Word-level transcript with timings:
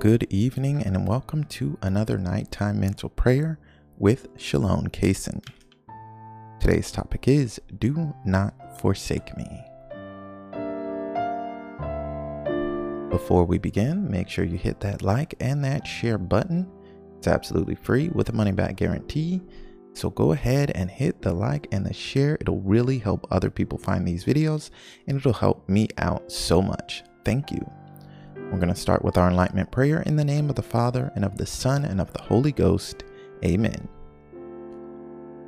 good 0.00 0.26
evening, 0.30 0.82
and 0.82 1.06
welcome 1.06 1.44
to 1.44 1.76
another 1.82 2.16
nighttime 2.16 2.80
mental 2.80 3.10
prayer 3.10 3.58
with 3.98 4.28
Shalom 4.38 4.86
Kaysen. 4.86 5.44
Today's 6.58 6.90
topic 6.90 7.28
is 7.28 7.60
Do 7.78 8.14
Not 8.24 8.54
Forsake 8.80 9.36
Me. 9.36 9.44
Before 13.10 13.44
we 13.44 13.58
begin, 13.58 14.10
make 14.10 14.30
sure 14.30 14.46
you 14.46 14.56
hit 14.56 14.80
that 14.80 15.02
like 15.02 15.34
and 15.38 15.62
that 15.66 15.86
share 15.86 16.16
button. 16.16 16.66
It's 17.18 17.28
absolutely 17.28 17.74
free 17.74 18.08
with 18.08 18.30
a 18.30 18.32
money 18.32 18.52
back 18.52 18.76
guarantee. 18.76 19.42
So 19.92 20.08
go 20.08 20.32
ahead 20.32 20.72
and 20.74 20.90
hit 20.90 21.20
the 21.20 21.34
like 21.34 21.68
and 21.72 21.84
the 21.84 21.92
share. 21.92 22.38
It'll 22.40 22.62
really 22.62 22.96
help 22.96 23.26
other 23.30 23.50
people 23.50 23.76
find 23.76 24.08
these 24.08 24.24
videos 24.24 24.70
and 25.06 25.18
it'll 25.18 25.34
help 25.34 25.68
me 25.68 25.88
out 25.98 26.32
so 26.32 26.62
much. 26.62 27.04
Thank 27.22 27.50
you. 27.50 27.70
We're 28.50 28.58
going 28.58 28.74
to 28.74 28.74
start 28.74 29.04
with 29.04 29.16
our 29.16 29.28
enlightenment 29.28 29.70
prayer 29.70 30.02
in 30.02 30.16
the 30.16 30.24
name 30.24 30.50
of 30.50 30.56
the 30.56 30.62
Father, 30.62 31.12
and 31.14 31.24
of 31.24 31.36
the 31.36 31.46
Son, 31.46 31.84
and 31.84 32.00
of 32.00 32.12
the 32.12 32.22
Holy 32.22 32.50
Ghost. 32.50 33.04
Amen. 33.44 33.88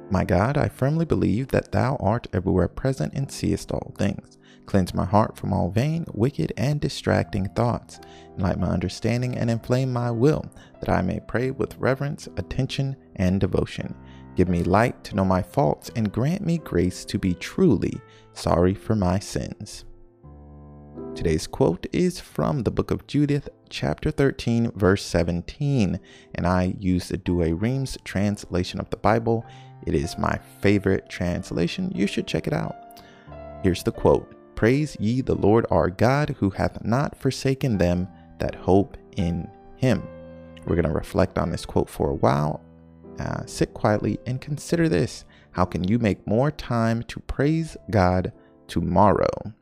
My 0.09 0.25
God, 0.25 0.56
I 0.56 0.69
firmly 0.69 1.05
believe 1.05 1.48
that 1.48 1.73
Thou 1.73 1.97
art 1.97 2.28
everywhere 2.33 2.69
present 2.69 3.12
and 3.15 3.28
seest 3.28 3.73
all 3.73 3.92
things. 3.98 4.38
Cleanse 4.66 4.95
my 4.95 5.05
heart 5.05 5.37
from 5.37 5.52
all 5.52 5.69
vain, 5.69 6.06
wicked, 6.15 6.52
and 6.56 6.80
distracting 6.80 7.48
thoughts. 7.56 7.98
Enlighten 8.37 8.61
my 8.61 8.69
understanding 8.69 9.37
and 9.37 9.50
inflame 9.50 9.92
my 9.92 10.12
will, 10.12 10.45
that 10.78 10.89
I 10.89 11.03
may 11.03 11.19
pray 11.27 11.50
with 11.50 11.77
reverence, 11.78 12.28
attention, 12.37 12.95
and 13.16 13.41
devotion. 13.41 13.97
Give 14.37 14.48
me 14.48 14.62
light 14.62 15.03
to 15.05 15.16
know 15.16 15.25
my 15.25 15.42
faults, 15.42 15.91
and 15.97 16.12
grant 16.12 16.47
me 16.47 16.59
grace 16.59 17.05
to 17.06 17.19
be 17.19 17.34
truly 17.34 18.00
sorry 18.33 18.75
for 18.75 18.95
my 18.95 19.19
sins. 19.19 19.87
Today's 21.15 21.47
quote 21.47 21.87
is 21.93 22.21
from 22.21 22.62
the 22.62 22.71
book 22.71 22.91
of 22.91 23.07
Judith, 23.07 23.48
chapter 23.69 24.11
13, 24.11 24.73
verse 24.73 25.05
17, 25.05 26.01
and 26.34 26.47
I 26.47 26.75
use 26.81 27.09
the 27.09 27.17
Douay-Rheims 27.17 27.97
translation 28.05 28.81
of 28.81 28.91
the 28.91 28.97
Bible. 28.97 29.47
It 29.87 29.95
is 29.95 30.19
my 30.19 30.39
favorite 30.61 31.09
translation. 31.09 31.93
You 31.95 32.07
should 32.07 32.27
check 32.27 32.47
it 32.47 32.53
out. 32.53 32.75
Here's 33.62 33.83
the 33.83 33.93
quote 33.93 34.34
Praise 34.55 34.97
ye 34.99 35.21
the 35.21 35.34
Lord 35.34 35.67
our 35.71 35.91
God, 35.91 36.37
who 36.39 36.51
hath 36.51 36.84
not 36.84 37.17
forsaken 37.17 37.79
them 37.79 38.09
that 38.39 38.55
hope 38.55 38.97
in 39.17 39.49
him. 39.77 40.03
We're 40.67 40.77
going 40.77 40.89
to 40.89 40.95
reflect 40.95 41.39
on 41.39 41.51
this 41.51 41.65
quote 41.65 41.89
for 41.89 42.11
a 42.11 42.17
while. 42.17 42.61
Uh, 43.19 43.47
sit 43.47 43.75
quietly 43.75 44.19
and 44.27 44.41
consider 44.41 44.89
this. 44.89 45.25
How 45.53 45.65
can 45.65 45.84
you 45.84 45.99
make 45.99 46.27
more 46.27 46.51
time 46.51 47.03
to 47.05 47.21
praise 47.21 47.77
God 47.91 48.33
tomorrow? 48.67 49.53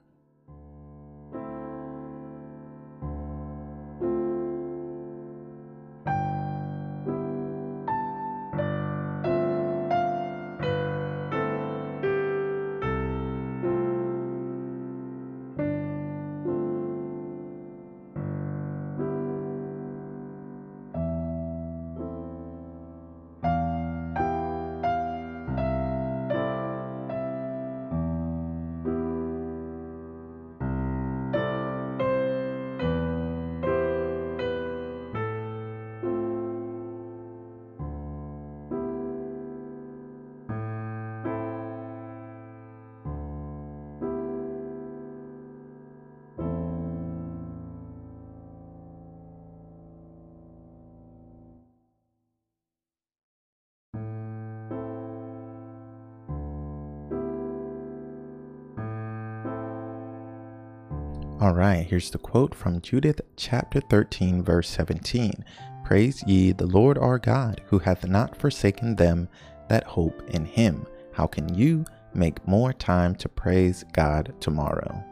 All 61.41 61.55
right, 61.55 61.87
here's 61.87 62.11
the 62.11 62.19
quote 62.19 62.55
from 62.55 62.83
Judith 62.83 63.23
chapter 63.34 63.81
13, 63.81 64.43
verse 64.43 64.69
17. 64.69 65.43
Praise 65.87 66.23
ye 66.27 66.53
the 66.53 66.67
Lord 66.67 66.99
our 66.99 67.19
God, 67.19 67.62
who 67.69 67.78
hath 67.78 68.06
not 68.06 68.37
forsaken 68.37 68.97
them 68.97 69.27
that 69.71 69.84
hope 69.84 70.23
in 70.28 70.45
him. 70.45 70.87
How 71.15 71.27
can 71.27 71.55
you 71.55 71.87
make 72.12 72.47
more 72.47 72.75
time 72.75 73.15
to 73.15 73.28
praise 73.31 73.87
God 73.95 74.34
tomorrow? 74.39 75.03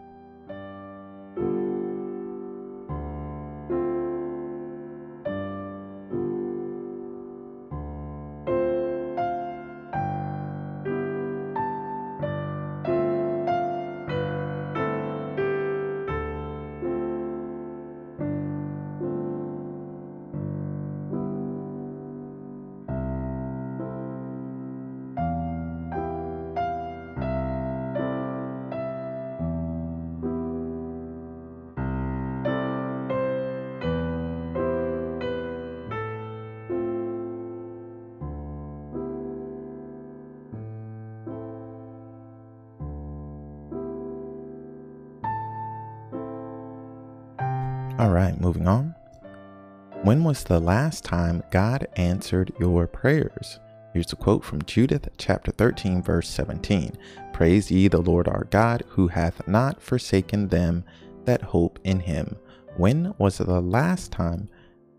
All 47.99 48.11
right, 48.11 48.41
moving 48.41 48.69
on. 48.69 48.95
When 50.05 50.23
was 50.23 50.45
the 50.45 50.61
last 50.61 51.05
time 51.05 51.43
God 51.51 51.89
answered 51.97 52.53
your 52.61 52.87
prayers? 52.87 53.59
Here's 53.93 54.13
a 54.13 54.17
quote 54.17 54.45
from 54.45 54.63
Judith 54.63 55.09
chapter 55.19 55.51
13, 55.51 56.01
verse 56.01 56.29
17. 56.29 56.97
Praise 57.33 57.73
ye 57.73 57.89
the 57.89 58.01
Lord 58.01 58.29
our 58.29 58.45
God, 58.45 58.85
who 58.91 59.09
hath 59.09 59.49
not 59.49 59.83
forsaken 59.83 60.47
them 60.47 60.85
that 61.25 61.43
hope 61.43 61.81
in 61.83 61.99
him. 61.99 62.37
When 62.77 63.15
was 63.19 63.39
the 63.39 63.61
last 63.61 64.13
time 64.13 64.49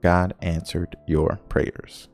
God 0.03 0.33
answered 0.41 0.97
your 1.07 1.39
prayers? 1.47 2.09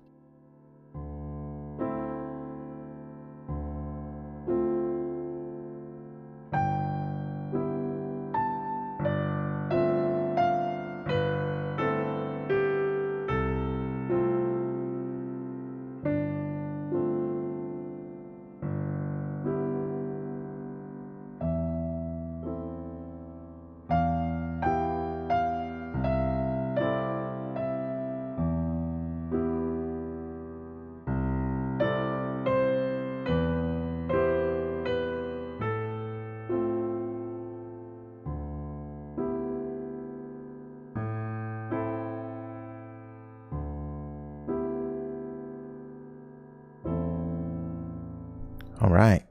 All 48.85 48.91
right. 48.91 49.25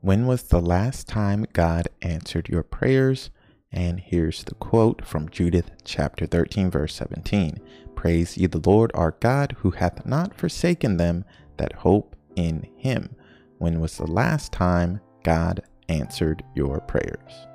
When 0.00 0.26
was 0.26 0.44
the 0.44 0.62
last 0.62 1.06
time 1.06 1.44
God 1.52 1.88
answered 2.00 2.48
your 2.48 2.62
prayers? 2.62 3.28
And 3.70 4.00
here's 4.00 4.44
the 4.44 4.54
quote 4.54 5.04
from 5.04 5.28
Judith 5.28 5.72
chapter 5.84 6.24
13, 6.24 6.70
verse 6.70 6.94
17 6.94 7.60
Praise 7.94 8.38
ye 8.38 8.46
the 8.46 8.62
Lord 8.64 8.90
our 8.94 9.10
God, 9.20 9.56
who 9.58 9.72
hath 9.72 10.06
not 10.06 10.34
forsaken 10.34 10.96
them 10.96 11.26
that 11.58 11.74
hope 11.74 12.16
in 12.34 12.66
him. 12.78 13.14
When 13.58 13.78
was 13.78 13.98
the 13.98 14.06
last 14.06 14.52
time 14.52 15.00
God 15.22 15.60
answered 15.90 16.42
your 16.54 16.80
prayers? 16.80 17.47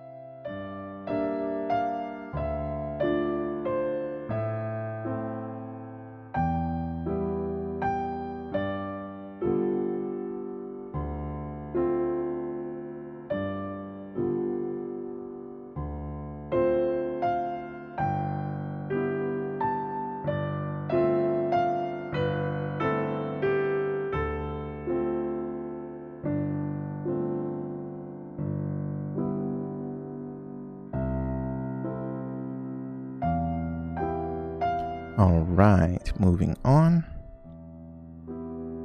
Right, 35.53 36.11
moving 36.19 36.57
on 36.65 37.05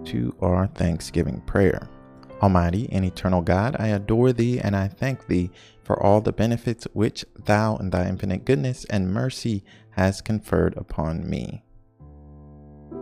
to 0.04 0.34
our 0.40 0.66
Thanksgiving 0.68 1.40
prayer. 1.42 1.88
Almighty 2.42 2.88
and 2.92 3.04
eternal 3.04 3.42
God, 3.42 3.76
I 3.78 3.88
adore 3.88 4.32
thee 4.32 4.60
and 4.60 4.76
I 4.76 4.88
thank 4.88 5.26
thee 5.26 5.50
for 5.82 6.00
all 6.02 6.20
the 6.20 6.32
benefits 6.32 6.86
which 6.92 7.24
thou 7.46 7.76
and 7.76 7.90
thy 7.90 8.08
infinite 8.08 8.44
goodness 8.44 8.84
and 8.86 9.12
mercy 9.12 9.64
has 9.90 10.20
conferred 10.20 10.76
upon 10.76 11.28
me. 11.28 11.64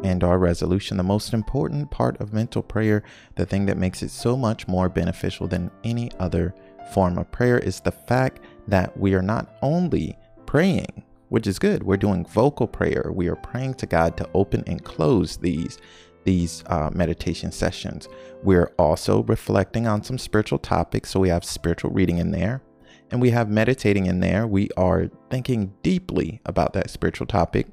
And 0.02 0.24
our 0.24 0.38
resolution, 0.38 0.96
the 0.96 1.02
most 1.02 1.34
important 1.34 1.90
part 1.90 2.20
of 2.20 2.32
mental 2.32 2.62
prayer, 2.62 3.02
the 3.34 3.46
thing 3.46 3.66
that 3.66 3.78
makes 3.78 4.02
it 4.02 4.10
so 4.10 4.36
much 4.36 4.68
more 4.68 4.88
beneficial 4.88 5.46
than 5.46 5.70
any 5.84 6.10
other 6.18 6.54
form 6.92 7.18
of 7.18 7.30
prayer, 7.30 7.58
is 7.58 7.80
the 7.80 7.92
fact 7.92 8.40
that 8.68 8.96
we 8.98 9.14
are 9.14 9.22
not 9.22 9.56
only 9.62 10.16
praying, 10.46 11.04
which 11.28 11.46
is 11.46 11.58
good, 11.58 11.82
we're 11.82 11.96
doing 11.96 12.24
vocal 12.26 12.66
prayer. 12.66 13.10
We 13.12 13.28
are 13.28 13.36
praying 13.36 13.74
to 13.74 13.86
God 13.86 14.16
to 14.16 14.28
open 14.34 14.62
and 14.66 14.84
close 14.84 15.36
these 15.36 15.78
these 16.24 16.64
uh, 16.66 16.90
meditation 16.92 17.52
sessions. 17.52 18.08
We're 18.42 18.72
also 18.78 19.22
reflecting 19.22 19.86
on 19.86 20.02
some 20.02 20.18
spiritual 20.18 20.58
topics. 20.58 21.10
So 21.10 21.20
we 21.20 21.28
have 21.28 21.44
spiritual 21.44 21.92
reading 21.92 22.18
in 22.18 22.32
there 22.32 22.62
and 23.12 23.20
we 23.20 23.30
have 23.30 23.48
meditating 23.48 24.06
in 24.06 24.18
there. 24.18 24.46
We 24.46 24.68
are 24.76 25.08
thinking 25.30 25.72
deeply 25.84 26.40
about 26.44 26.72
that 26.72 26.90
spiritual 26.90 27.28
topic, 27.28 27.68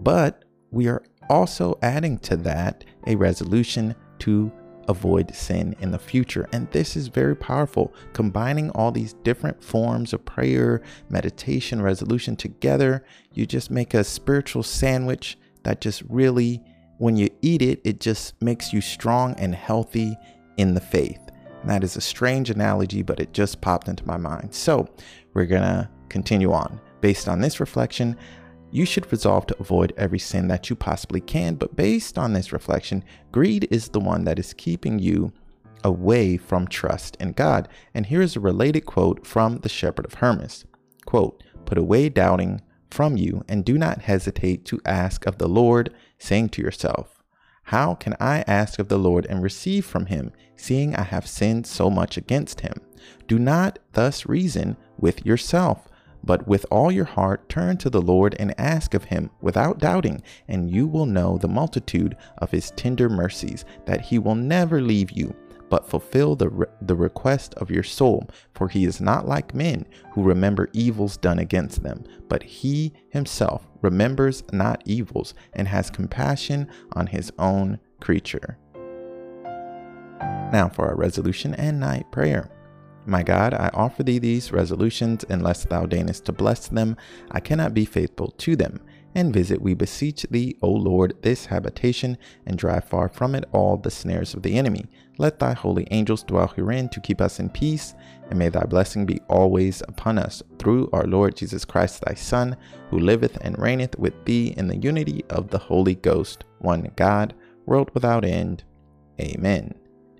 but 0.00 0.44
we 0.70 0.88
are 0.88 1.02
also 1.30 1.78
adding 1.80 2.18
to 2.18 2.36
that 2.36 2.84
a 3.06 3.16
resolution 3.16 3.94
to 4.20 4.52
avoid 4.88 5.34
sin 5.34 5.74
in 5.80 5.90
the 5.90 5.98
future. 5.98 6.48
And 6.52 6.70
this 6.70 6.96
is 6.96 7.08
very 7.08 7.36
powerful. 7.36 7.94
Combining 8.12 8.70
all 8.70 8.90
these 8.90 9.12
different 9.12 9.62
forms 9.62 10.12
of 10.12 10.24
prayer, 10.24 10.82
meditation, 11.08 11.82
resolution 11.82 12.36
together, 12.36 13.04
you 13.32 13.46
just 13.46 13.70
make 13.70 13.94
a 13.94 14.04
spiritual 14.04 14.62
sandwich 14.62 15.38
that 15.62 15.80
just 15.80 16.02
really 16.08 16.62
when 16.98 17.16
you 17.16 17.28
eat 17.42 17.62
it, 17.62 17.80
it 17.84 18.00
just 18.00 18.40
makes 18.40 18.72
you 18.72 18.80
strong 18.80 19.34
and 19.34 19.54
healthy 19.54 20.16
in 20.56 20.74
the 20.74 20.80
faith. 20.80 21.20
And 21.60 21.70
that 21.70 21.82
is 21.82 21.96
a 21.96 22.00
strange 22.00 22.50
analogy, 22.50 23.02
but 23.02 23.20
it 23.20 23.32
just 23.32 23.60
popped 23.60 23.88
into 23.88 24.06
my 24.06 24.16
mind. 24.16 24.54
So 24.54 24.88
we're 25.32 25.46
going 25.46 25.62
to 25.62 25.88
continue 26.08 26.52
on. 26.52 26.80
Based 27.00 27.28
on 27.28 27.40
this 27.40 27.60
reflection, 27.60 28.16
you 28.74 28.84
should 28.84 29.12
resolve 29.12 29.46
to 29.46 29.56
avoid 29.60 29.94
every 29.96 30.18
sin 30.18 30.48
that 30.48 30.68
you 30.68 30.74
possibly 30.74 31.20
can. 31.20 31.54
But 31.54 31.76
based 31.76 32.18
on 32.18 32.32
this 32.32 32.52
reflection, 32.52 33.04
greed 33.30 33.68
is 33.70 33.86
the 33.86 34.00
one 34.00 34.24
that 34.24 34.36
is 34.36 34.52
keeping 34.52 34.98
you 34.98 35.32
away 35.84 36.36
from 36.36 36.66
trust 36.66 37.16
in 37.20 37.34
God. 37.34 37.68
And 37.94 38.06
here's 38.06 38.34
a 38.34 38.40
related 38.40 38.80
quote 38.80 39.24
from 39.24 39.58
the 39.58 39.68
Shepherd 39.68 40.06
of 40.06 40.14
Hermas. 40.14 40.64
Quote, 41.06 41.44
put 41.66 41.78
away 41.78 42.08
doubting 42.08 42.62
from 42.90 43.16
you 43.16 43.44
and 43.48 43.64
do 43.64 43.78
not 43.78 44.02
hesitate 44.02 44.64
to 44.64 44.80
ask 44.84 45.24
of 45.24 45.38
the 45.38 45.48
Lord 45.48 45.94
saying 46.18 46.48
to 46.50 46.62
yourself, 46.62 47.22
How 47.64 47.94
can 47.94 48.16
I 48.18 48.42
ask 48.48 48.80
of 48.80 48.88
the 48.88 48.98
Lord 48.98 49.24
and 49.26 49.40
receive 49.40 49.86
from 49.86 50.06
him, 50.06 50.32
seeing 50.56 50.96
I 50.96 51.04
have 51.04 51.28
sinned 51.28 51.68
so 51.68 51.90
much 51.90 52.16
against 52.16 52.62
him? 52.62 52.80
Do 53.28 53.38
not 53.38 53.78
thus 53.92 54.26
reason 54.26 54.76
with 54.98 55.24
yourself, 55.24 55.88
but 56.24 56.46
with 56.48 56.66
all 56.70 56.90
your 56.90 57.04
heart 57.04 57.48
turn 57.48 57.76
to 57.78 57.90
the 57.90 58.02
Lord 58.02 58.34
and 58.38 58.58
ask 58.58 58.94
of 58.94 59.04
him 59.04 59.30
without 59.40 59.78
doubting, 59.78 60.22
and 60.48 60.70
you 60.70 60.86
will 60.86 61.06
know 61.06 61.38
the 61.38 61.48
multitude 61.48 62.16
of 62.38 62.50
his 62.50 62.70
tender 62.72 63.08
mercies, 63.08 63.64
that 63.86 64.00
he 64.00 64.18
will 64.18 64.34
never 64.34 64.80
leave 64.80 65.10
you 65.10 65.34
but 65.70 65.88
fulfill 65.88 66.36
the, 66.36 66.48
re- 66.48 66.66
the 66.82 66.94
request 66.94 67.54
of 67.54 67.70
your 67.70 67.82
soul. 67.82 68.28
For 68.54 68.68
he 68.68 68.84
is 68.84 69.00
not 69.00 69.26
like 69.26 69.54
men 69.54 69.86
who 70.12 70.22
remember 70.22 70.68
evils 70.72 71.16
done 71.16 71.38
against 71.40 71.82
them, 71.82 72.04
but 72.28 72.42
he 72.42 72.92
himself 73.08 73.66
remembers 73.82 74.44
not 74.52 74.82
evils 74.84 75.34
and 75.52 75.66
has 75.66 75.90
compassion 75.90 76.68
on 76.92 77.08
his 77.08 77.32
own 77.38 77.80
creature. 78.00 78.58
Now 80.52 80.70
for 80.72 80.86
our 80.86 80.94
resolution 80.94 81.54
and 81.54 81.80
night 81.80 82.10
prayer. 82.12 82.50
My 83.06 83.22
God, 83.22 83.54
I 83.54 83.70
offer 83.74 84.02
thee 84.02 84.18
these 84.18 84.52
resolutions, 84.52 85.24
unless 85.28 85.64
thou 85.64 85.86
deignest 85.86 86.24
to 86.26 86.32
bless 86.32 86.68
them, 86.68 86.96
I 87.30 87.40
cannot 87.40 87.74
be 87.74 87.84
faithful 87.84 88.28
to 88.38 88.56
them 88.56 88.80
and 89.14 89.32
visit, 89.32 89.62
we 89.62 89.74
beseech 89.74 90.26
thee, 90.30 90.56
O 90.60 90.68
Lord, 90.68 91.16
this 91.22 91.46
habitation, 91.46 92.18
and 92.46 92.58
drive 92.58 92.84
far 92.84 93.08
from 93.08 93.34
it 93.34 93.44
all 93.52 93.76
the 93.76 93.90
snares 93.90 94.34
of 94.34 94.42
the 94.42 94.58
enemy. 94.58 94.86
Let 95.18 95.38
thy 95.38 95.52
holy 95.52 95.86
angels 95.92 96.24
dwell 96.24 96.48
herein 96.48 96.88
to 96.90 97.00
keep 97.00 97.20
us 97.20 97.38
in 97.38 97.48
peace, 97.50 97.94
and 98.28 98.38
may 98.38 98.48
thy 98.48 98.64
blessing 98.64 99.06
be 99.06 99.20
always 99.28 99.82
upon 99.82 100.18
us, 100.18 100.42
through 100.58 100.90
our 100.92 101.04
Lord 101.04 101.36
Jesus 101.36 101.64
Christ, 101.64 102.02
thy 102.04 102.14
Son, 102.14 102.56
who 102.90 102.98
liveth 102.98 103.38
and 103.40 103.58
reigneth 103.58 103.96
with 103.98 104.24
thee 104.24 104.54
in 104.56 104.66
the 104.66 104.76
unity 104.76 105.24
of 105.30 105.50
the 105.50 105.58
Holy 105.58 105.94
Ghost, 105.94 106.44
one 106.58 106.90
God, 106.96 107.34
world 107.66 107.90
without 107.94 108.24
end. 108.24 108.64
Amen. 109.20 109.74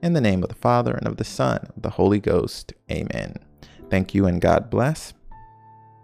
In 0.04 0.12
the 0.12 0.20
name 0.20 0.42
of 0.42 0.50
the 0.50 0.54
Father, 0.54 0.92
and 0.92 1.08
of 1.08 1.16
the 1.16 1.24
Son, 1.24 1.66
of 1.74 1.80
the 1.80 1.88
Holy 1.88 2.20
Ghost. 2.20 2.74
Amen. 2.92 3.36
Thank 3.88 4.14
you, 4.14 4.26
and 4.26 4.38
God 4.38 4.68
bless. 4.68 5.14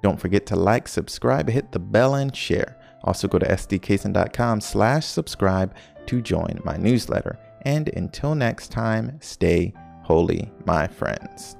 Don't 0.03 0.19
forget 0.19 0.47
to 0.47 0.57
like, 0.57 0.89
subscribe, 0.89 1.51
hit 1.51 1.71
the 1.73 1.81
bell, 1.81 2.15
and 2.15 2.35
share. 2.35 2.81
Also 3.05 3.29
go 3.29 3.39
to 3.39 3.47
sdkson.com 3.47 4.63
slash 4.63 5.05
subscribe 5.05 5.75
to 6.07 6.23
join 6.23 6.63
my 6.65 6.79
newsletter. 6.79 7.39
And 7.67 7.91
until 7.91 8.35
next 8.35 8.73
time, 8.73 9.19
stay 9.21 9.75
holy, 10.03 10.51
my 10.65 10.87
friends. 10.87 11.59